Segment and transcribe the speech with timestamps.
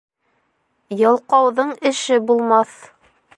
[1.01, 2.75] Ялҡауҙың эше булмаҫ.